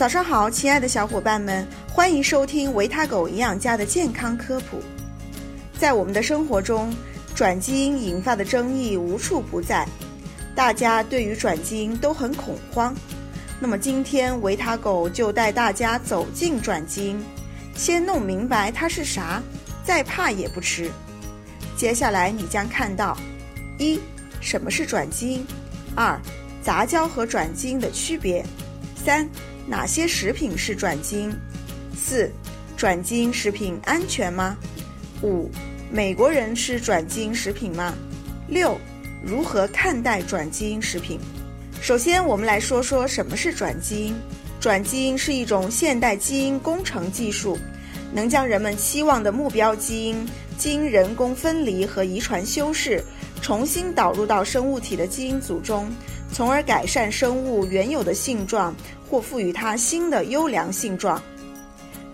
[0.00, 4.80] 早上好，亲爱的小伙伴们，欢迎收听维他狗营养家的健康科普。
[5.78, 6.90] 在我们的生活中，
[7.34, 9.86] 转基因引发的争议无处不在，
[10.54, 12.94] 大家对于转基因都很恐慌。
[13.60, 17.22] 那么今天维他狗就带大家走进转基因，
[17.76, 19.42] 先弄明白它是啥，
[19.84, 20.90] 再怕也不迟。
[21.76, 23.14] 接下来你将看到：
[23.76, 24.00] 一、
[24.40, 25.42] 什么是转基因；
[25.94, 26.18] 二、
[26.62, 28.42] 杂交和转基因的区别；
[29.04, 29.28] 三、
[29.70, 31.32] 哪些食品是转基因？
[31.96, 32.28] 四、
[32.76, 34.56] 转基因食品安全吗？
[35.22, 35.48] 五、
[35.92, 37.94] 美国人吃转基因食品吗？
[38.48, 38.76] 六、
[39.24, 41.20] 如何看待转基因食品？
[41.80, 44.16] 首先，我们来说说什么是转基因。
[44.58, 47.56] 转基因是一种现代基因工程技术，
[48.12, 50.26] 能将人们期望的目标基因
[50.58, 53.00] 经人工分离和遗传修饰，
[53.40, 55.88] 重新导入到生物体的基因组中，
[56.32, 58.74] 从而改善生物原有的性状
[59.10, 61.20] 或赋予它新的优良性状。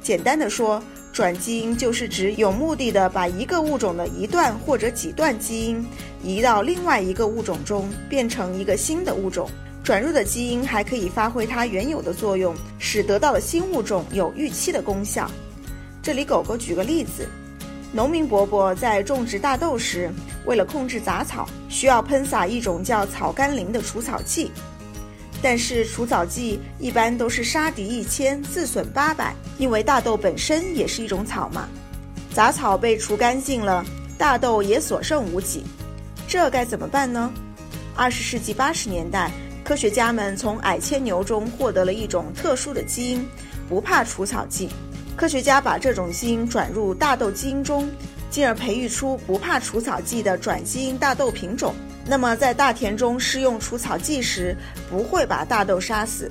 [0.00, 5.84] 简单的说，转基因就是指有目的的把一个物种的一段或者几段基因
[6.22, 9.48] 移到另外一个物种中，变成一个新的物种。
[9.84, 15.30] 转入的基因还可以发挥它原有的作用，使得到的新物种有预期的功效。
[16.02, 17.28] 这里狗狗举个例子：
[17.92, 20.10] 农民伯伯在种植大豆时，
[20.44, 24.50] 为了控制杂草，需要喷洒一种叫草甘膦的除草剂。
[25.42, 31.68] 但是除草剂一般都是杀敌一千，自损八百，因为大豆本身也是一种草嘛。
[32.32, 33.84] 杂草被除干净了，
[34.18, 35.62] 大豆也所剩无几，
[36.26, 37.32] 这该怎么办呢？
[37.94, 39.30] 二十世纪八十年代，
[39.64, 43.26] 科学家们从矮牵牛中获得了一种特殊的基因，
[43.68, 44.68] 不怕除草剂。
[45.16, 47.88] 科学家把这种基因转入大豆基因中，
[48.30, 51.74] 进而培育出不怕除草剂的转基因大豆品种。
[52.08, 54.56] 那么，在大田中施用除草剂时，
[54.88, 56.30] 不会把大豆杀死。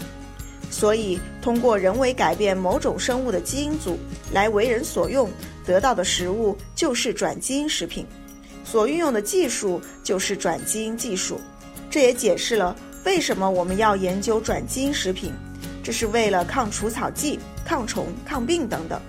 [0.72, 4.00] 所以，通过人为改变某种生物的基因组
[4.31, 5.30] 来为人所用，
[5.66, 8.06] 得到的食物就是转基因食品，
[8.64, 11.40] 所运用的技术就是转基因技术。
[11.90, 15.31] 这也解释了为什么我们要研究转基因食品，
[15.84, 19.00] 这是为了抗除草剂、抗虫、抗病等等。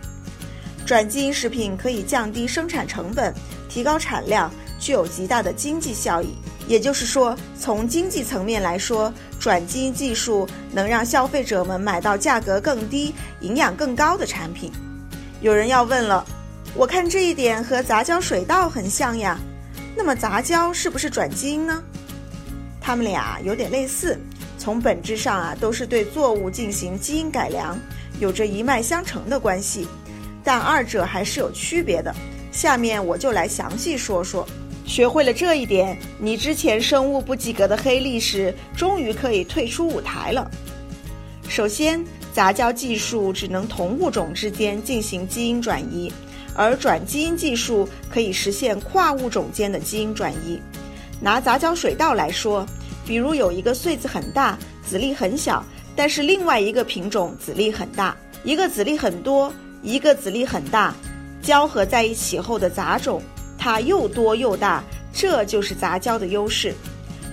[0.85, 3.35] 转基因食品可以降低生产成本，
[3.69, 6.35] 提高产量，具有极大的经济效益。
[6.67, 14.73] 也就是说，从经济层面来说，转基因技术能让消费者们买到价格更低、营养更高的产品。
[15.41, 16.25] 有人要问了，
[16.75, 19.39] 我看这一点和杂交水稻很像呀，
[19.97, 21.83] 那么杂交是不是转基因呢？
[22.81, 24.19] 它们俩有点类似，
[24.59, 27.79] 从本质上啊都是对作物进行基因改良，
[28.19, 29.87] 有着一脉相承的关系，
[30.43, 32.13] 但二者还是有区别的。
[32.51, 34.47] 下面我就来详细说说。
[34.87, 40.49] 学会了这一点，你之前生物不及格的黑历史终于可以退出舞台了。
[41.49, 42.03] 首先，
[42.33, 46.11] 杂交技术只能同物种之间进行基因转移，
[46.55, 50.61] 而转基因技术可以实现跨物种间的基因转移。
[51.21, 52.65] 拿杂交水稻来说，
[53.05, 54.57] 比如有一个穗子很大，
[54.89, 55.65] 籽粒很小，
[55.97, 59.53] 但是另外一个品种籽粒很大，一个籽粒很多，
[59.83, 60.95] 一个籽粒很大，
[61.43, 63.21] 交合在一起后的杂种。
[63.67, 64.81] 它又多又大，
[65.13, 66.73] 这就是杂交的优势。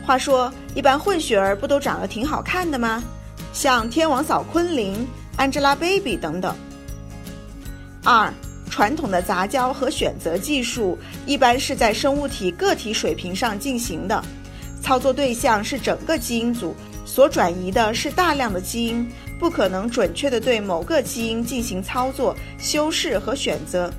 [0.04, 3.04] 话说，一般混血儿不都长得挺好看的吗？
[3.54, 5.08] 像天王嫂昆凌、
[5.38, 6.56] Angelababy 等等。
[8.04, 8.34] 二，
[8.68, 14.20] 传统的杂交和选择技术一般是在生物体个体水平上进行的，
[14.82, 19.08] 操作对象是整个基因组，所转移的是大量的基因，
[19.40, 23.94] 不可能准确的对某个基因进行操作、修饰和选择。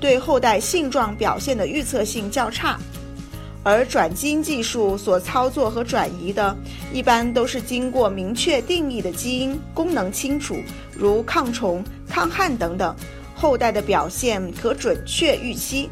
[0.00, 2.78] 对后代性状表现的预测性较差，
[3.62, 6.56] 而转基因技术所操作和转移的，
[6.92, 10.56] 一般都是经过明确定义的基因，功能清楚，
[10.94, 12.94] 如抗虫、抗旱等等，
[13.34, 15.90] 后代的表现可准确预期。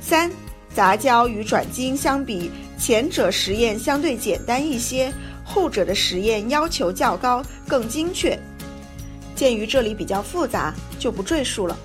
[0.00, 0.30] 三、
[0.74, 5.12] 杂交与转基因相比，前者实验相对简单一些，
[5.44, 8.38] 后者的实验要求较高，更精确。
[9.34, 11.76] 鉴于这里比较复杂，就不赘述了。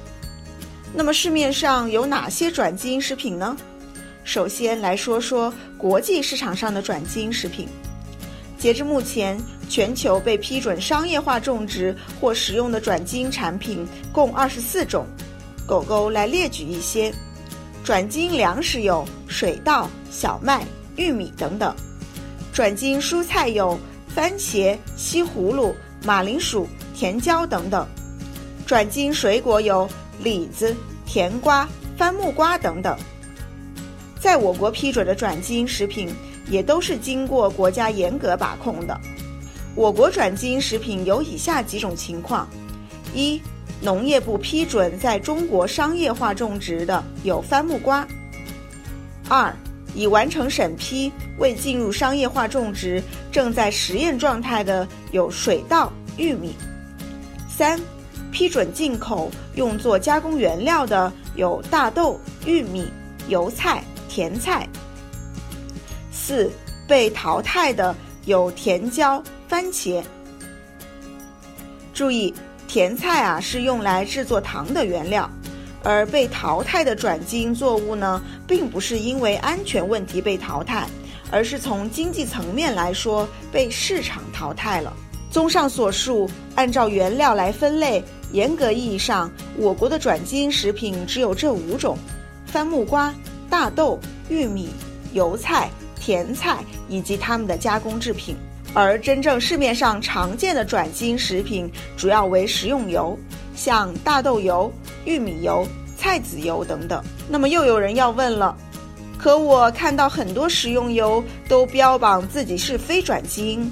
[0.96, 3.58] 那么市面上有哪些转基因食品呢？
[4.24, 7.68] 首先来说说国际市场上的转基因食品。
[8.60, 9.38] 截至目前，
[9.68, 15.06] 全球被批准商业化种植或使用的转基因产品共二十四种。
[15.66, 17.12] 狗狗来列举一些：
[17.84, 20.64] 转基因粮食有水稻、小麦、
[20.96, 21.74] 玉米等等；
[22.54, 25.76] 转基因蔬菜有番茄、西葫芦、
[26.06, 27.84] 马铃薯、甜椒等等；
[28.68, 29.90] 转基因水果有。
[30.24, 30.76] 李子、
[31.06, 31.68] 甜瓜、
[31.98, 32.98] 番木瓜等等，
[34.20, 36.10] 在我国批准的转基因食品
[36.50, 38.98] 也都是经过国家严格把控的。
[39.76, 42.48] 我国转基因食品有以下几种情况：
[43.14, 43.42] 一、
[43.82, 48.08] 农业部批准在中国商业化种植的有番木瓜；
[49.28, 49.54] 二、
[49.94, 56.52] 已完成审批未进入商业化种植、正在实验状态的有水稻、玉米；
[57.50, 57.80] 三、
[58.34, 62.92] 批准进口用作加工原料的有大豆、玉米、
[63.30, 64.68] 油菜、甜菜；
[66.12, 66.52] 四、
[66.88, 67.96] 被淘汰的
[68.26, 69.24] 有甜椒。
[69.48, 70.02] 番茄。
[71.94, 72.34] 注意，
[72.68, 75.30] 甜菜啊是用来制作糖的原料，
[75.84, 80.88] 而被淘汰的转基因作物呢，并不是因为安全问题被淘汰，
[81.30, 84.92] 而是从经济层面来说被市场淘汰了。
[85.30, 88.04] 综上所述，按照原料来分类，
[88.34, 91.98] 严格意义上，我国的转基因食品只有这五种：
[92.46, 93.14] 番木瓜、
[93.50, 94.70] 大豆、玉米、
[95.14, 96.58] 油菜、甜菜
[96.90, 98.36] 以及它们的加工制品。
[98.74, 103.16] 而真正市面上常见的转基因食品主要为食用油，
[103.56, 104.74] 像大豆油、
[105.06, 105.64] 玉米油、
[105.96, 107.04] 菜籽油等等。
[107.30, 108.58] 那么又有人要问了，
[109.16, 113.72] 可我看到很多食用油都标榜自己是非转基因，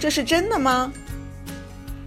[0.00, 0.92] 这是真的吗？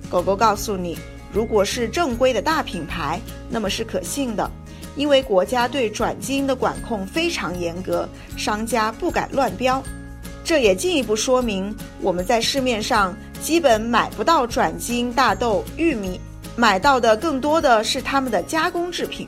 [0.09, 0.97] 狗狗告诉你，
[1.33, 3.19] 如果是正规的大品牌，
[3.50, 4.50] 那么是可信的，
[4.95, 8.07] 因为国家对转基因的管控非常严格，
[8.38, 9.83] 商家不敢乱标。
[10.44, 16.19] 这也进一步说明，我们在市面上基本买不到转基因大豆、玉米，
[16.56, 19.27] 买到的更多的是他们的加工制品。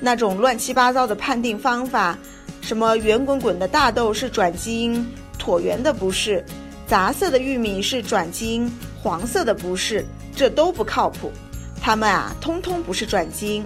[0.00, 2.16] 那种乱七八糟的判定方法，
[2.60, 5.06] 什么圆滚滚的大豆是转基因，
[5.38, 6.42] 椭圆的不是；
[6.86, 8.70] 杂色的玉米是转基因，
[9.02, 10.04] 黄色的不是，
[10.34, 11.32] 这都不靠谱。
[11.80, 13.64] 它们啊，通通不是转基因。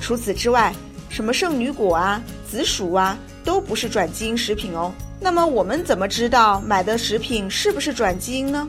[0.00, 0.74] 除此之外，
[1.08, 4.92] 什么圣女果啊、紫薯啊，都不是转基因食品哦。
[5.18, 8.68] 那么我们怎么知道买的食品是不是转基因呢？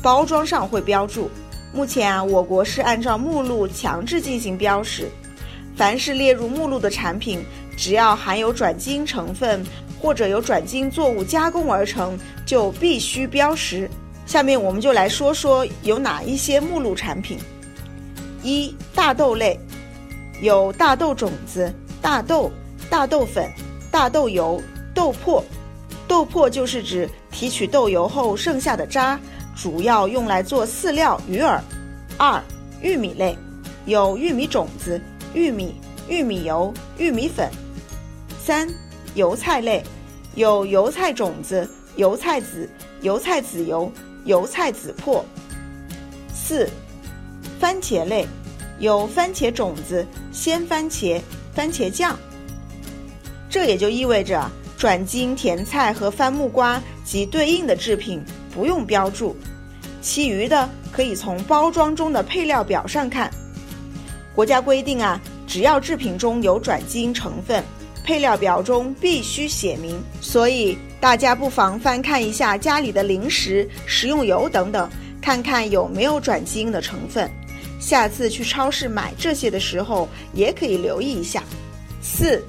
[0.00, 1.30] 包装上会标注。
[1.72, 5.08] 目前啊，我国是按照目录强制进行标识。
[5.76, 7.44] 凡是列入目录的产品，
[7.76, 9.64] 只要含有转基因成分
[10.00, 13.90] 或者由转基因作物加工而成，就必须标识。
[14.30, 17.36] 下面我们就来说说有哪一些目录产品。
[18.44, 19.58] 一、大豆类，
[20.40, 22.48] 有大豆种子、大豆、
[22.88, 23.50] 大豆粉、
[23.90, 24.62] 大豆油。
[24.94, 25.42] 豆粕，
[26.06, 29.18] 豆粕就是指提取豆油后剩下的渣，
[29.56, 31.60] 主要用来做饲料鱼饵。
[32.16, 32.40] 二、
[32.82, 33.36] 玉米类，
[33.86, 35.00] 有玉米种子、
[35.34, 35.74] 玉米、
[36.08, 37.50] 玉米油、玉米粉。
[38.40, 38.68] 三、
[39.16, 39.82] 油菜类，
[40.36, 43.90] 有油菜种子、油菜籽、油菜籽油、
[44.24, 45.22] 油菜籽粕。
[46.32, 46.68] 四、
[47.58, 48.26] 番茄类，
[48.78, 51.20] 有番茄种子、鲜番茄、
[51.54, 52.18] 番茄酱。
[53.48, 54.50] 这也就意味着。
[54.78, 59.36] 转基因甜菜和番木瓜及对应的制品不用标注，
[60.00, 63.30] 其余的可以从包装中的配料表上看。
[64.34, 67.62] 国家规定啊，只要制品中有转基因成分，
[68.02, 70.02] 配料表中必须写明。
[70.22, 74.88] 所以大家不妨翻看一下家里的零食、食用油等等，
[75.20, 77.28] 看看有没有转基因的成分。
[77.80, 81.42] 下次去超市买这些的时候，也可以留意一下。
[82.02, 82.42] 四。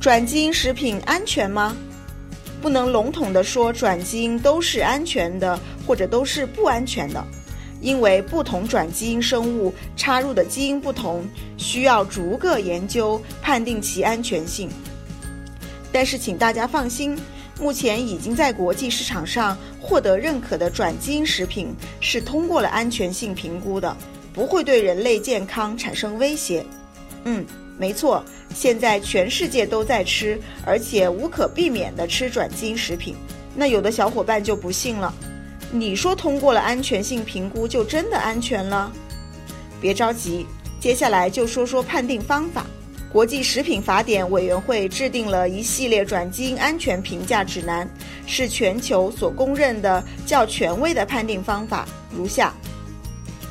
[0.00, 1.76] 转基因食品安全吗？
[2.62, 7.22] 不能笼统地说转基因都是安全的，或者都是不安全的，
[7.80, 14.70] 因为不同转基因生物插入的基因不同，需要逐个研究判定其安全性。
[15.90, 17.18] 但是请大家放心，
[17.60, 23.96] 目前已经在国际市场上获得认可的转基因食品是通过了安全性评估的，
[24.32, 26.64] 不会对人类健康产生威胁。
[27.24, 27.44] 嗯。
[27.80, 30.36] 没错，现在全世界都在吃，
[30.66, 33.14] 而且无可避免的吃转基因食品。
[33.54, 35.14] 那有的小伙伴就不信了，
[35.70, 38.90] 你说通过了安全性评估就真的安全了？
[39.80, 40.44] 别着急，
[40.80, 42.66] 接下来就说说判定方法。
[43.12, 47.88] 国际食品法典委员会制定了一系列转基因安全评价指南，
[48.26, 52.52] 是全球所公认的较权威的判定方法，如下：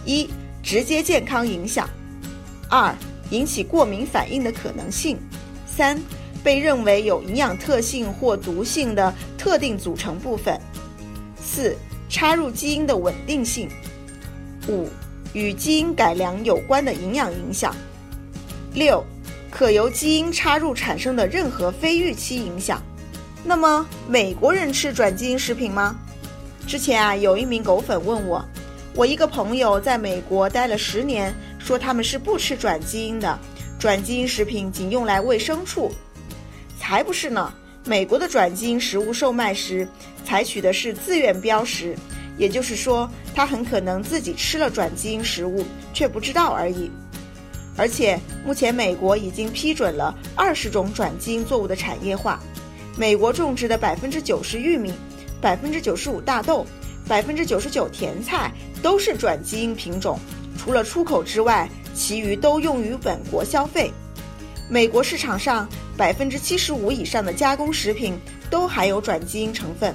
[0.06, 0.30] 一、
[0.62, 1.86] 直接健康影响；
[2.70, 2.96] 二。
[3.30, 5.20] 引起过敏反应的可能性，
[5.66, 6.02] 三，
[6.42, 10.58] 被认为有营养特性或毒性的特定组成部分，
[11.44, 11.76] 四，
[12.08, 13.68] 插入基因的稳定性，
[14.70, 14.88] 五，
[15.34, 17.76] 与基因改良有关的营养影响，
[18.74, 19.04] 六，
[19.58, 22.80] 可由基因插入产生的任何非预期影响。
[23.44, 25.96] 那么，美国人吃转基因食品吗？
[26.68, 28.46] 之前啊，有一名狗粉问我，
[28.94, 31.34] 我一个朋友在美国待了十年。
[31.58, 33.40] 说他们是不吃转基因的，
[33.80, 35.92] 转基因食品仅用来喂牲畜，
[36.80, 37.52] 才不是呢！
[37.84, 39.88] 美国的转基因食物售卖时，
[40.24, 41.98] 采取的是自愿标识，
[42.38, 46.92] 也就是说，他很可能自己吃了转基因食物却不知道而已。
[47.78, 52.40] 而且，目前美国已经批准了二十种转基因作物的产业化。
[52.98, 54.92] 美国种植的百分之九十玉米、
[55.40, 56.66] 百分之九十五大豆、
[57.08, 60.20] 百分之九十九甜菜都是转基因品种。
[60.58, 63.92] 除了出口之外，其余都用于本国消费。
[64.68, 68.20] 美国市场上百分之七十五以上的加工食品
[68.50, 69.94] 都含有转基因成分，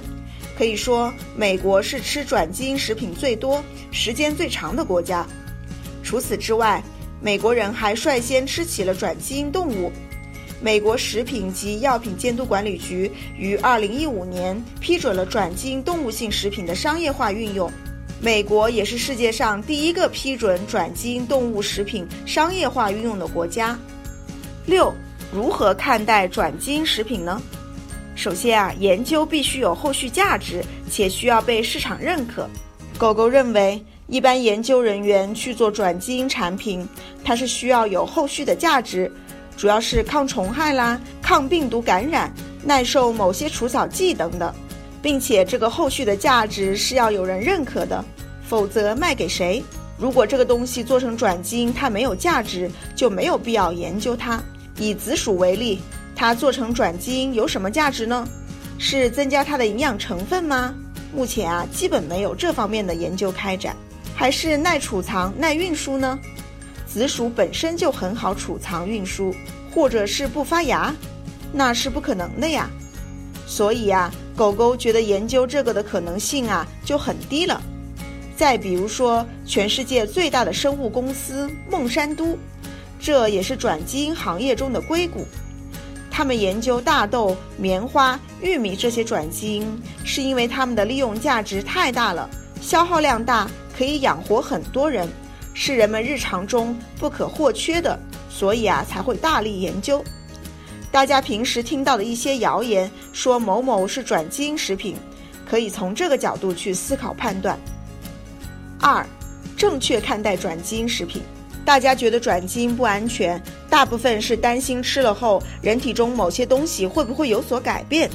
[0.57, 3.61] 可以说美国是吃转基因食品最多、
[3.91, 5.27] 时间最长的国家。
[6.01, 6.81] 除此之外，
[7.23, 9.89] 美国人还率先吃起了转基因动物。
[10.61, 17.71] 美国食品及药品监督管理局于二零一五年批准了转基因动物性食品的商业化运用。
[18.21, 23.77] 美国也是世界上第一个批准转基因动物食品商业化运用的国家。
[24.65, 24.93] 六，
[25.33, 27.41] 如何看待转基因食品呢？
[28.15, 32.49] 首先啊，研究必须有后续价值，且需要被市场认可。
[32.97, 36.87] 狗狗认为，一般研究人员去做转基因产品，
[37.23, 39.11] 它是需要有后续的价值。
[39.55, 42.33] 主要是抗虫害啦、抗病毒感染、
[42.63, 44.53] 耐受某些除草剂等等，
[45.01, 48.03] 并且这个后续的价值是要有人认可的，
[48.47, 49.63] 否则卖给谁？
[49.97, 54.41] 如果这个东西做成转基因它没有价值，就没有必要研究它。
[54.79, 55.79] 以紫薯为例，
[56.15, 58.27] 它做成转基因有什么价值呢？
[58.79, 60.73] 是增加它的营养成分吗？
[61.15, 63.75] 目前啊，基本没有这方面的研究开展。
[64.15, 66.17] 还是耐储藏、耐运输呢？
[66.85, 69.33] 紫薯本身就很好储藏运输，
[69.73, 70.93] 或者是不发芽，
[71.51, 72.69] 那是不可能的呀。
[73.47, 77.61] 所以呀，狗狗觉得研究这个的可能性啊就很低了。
[78.35, 82.37] 再比如说，全世界最大的生物公司孟山都，
[82.99, 85.27] 这也是转基因行业中的硅谷。
[86.09, 92.29] 他们研究大豆、棉花、玉米这些转基因，是因为它们的利用价值太大了，
[92.61, 93.49] 消耗量大，
[93.83, 95.05] 可以养活很多人。
[95.53, 97.99] 是人们日常中不可或缺的，
[98.29, 100.01] 所以啊才会大力研究。
[100.89, 104.95] 大家平时听到的一些谣言，说某某是转基因食品，
[105.45, 107.59] 可以从这个角度去思考判断。
[108.79, 109.05] 二，
[109.57, 111.21] 正确看待转基因食品。
[111.65, 118.09] 大家觉得转基因不安全，大部分是担心吃了后人体中某些东西会不会有所改变。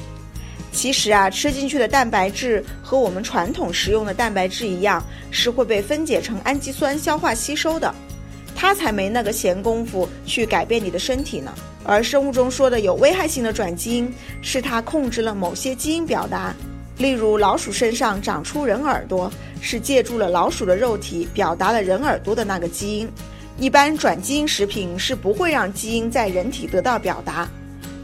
[0.70, 7.92] 其实啊，吃进去的蛋白质和我们传统食用的蛋白质一样，是会被分解成氨基酸消化吸收的，
[8.54, 11.52] 它才没那个闲工夫去改变你的身体呢。
[11.84, 16.54] 而生物中说的有危害性的转基因，是它控制了某些基因表达，
[16.98, 23.10] 例如老鼠身上长出人耳朵，是借助了老鼠的肉体表达了人耳朵的那个基因。
[23.58, 27.48] 一般转基因食品是不会让基因在人体得到表达，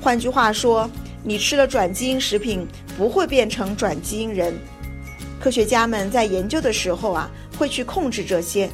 [0.01, 0.91] 换句话说。
[1.27, 2.67] 你吃了转基因食品
[2.99, 4.55] 不会变成转基因人。
[5.41, 8.71] 科学家们在研究的时候啊，会去控制这些。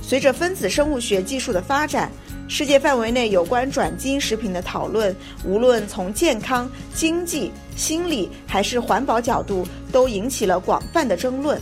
[0.00, 2.10] 随着分子生物学技术的发展，
[2.46, 5.14] 世界范围内有关转基因食品的讨论，
[5.44, 11.60] 无论从健康、经济、心理还是环保角度，都引起了广泛的争论。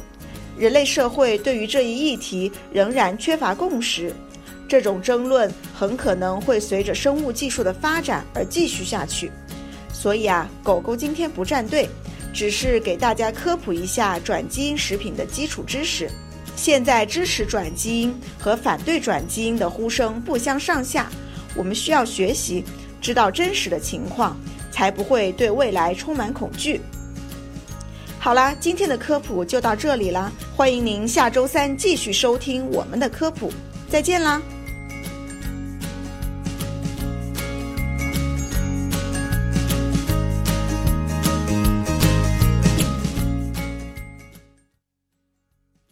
[0.59, 4.13] 人类社会对于这一议题仍然缺乏共识。
[4.69, 9.31] 这种争论很可能会随着生物技术的发展而继续下去。
[10.03, 11.89] 所以啊，狗狗今天不站队，
[12.35, 16.11] 只是给大家科普一下转基因食品的基础知识。
[16.57, 21.09] 现在支持转基因和反对转基因的呼声不相上下，
[21.55, 22.65] 我们需要学习，
[23.01, 24.37] 知道真实的情况，
[24.73, 26.81] 才不会对未来充满恐惧。
[28.19, 33.53] 好啦，今天的科普就到这里啦，欢迎您下周三继续收听我们的科普，
[33.89, 34.43] 再见啦。